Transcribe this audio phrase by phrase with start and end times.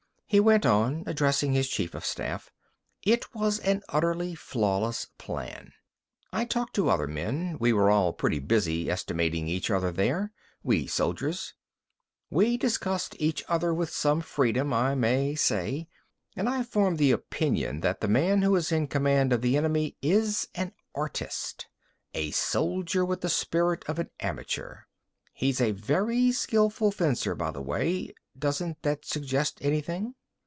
[0.31, 2.53] He went on, addressing his chief of staff.
[3.03, 5.73] "It was an utterly flawless plan.
[6.31, 7.57] I talked to other men.
[7.59, 10.31] We were all pretty busy estimating each other there,
[10.63, 11.53] we soldiers.
[12.29, 15.89] We discussed each other with some freedom, I may say.
[16.37, 19.97] And I formed the opinion that the man who is in command of the enemy
[20.01, 21.67] is an artist:
[22.13, 24.83] a soldier with the spirit of an amateur.
[25.33, 28.13] He's a very skilful fencer, by the way.
[28.39, 30.15] Doesn't that suggest anything?"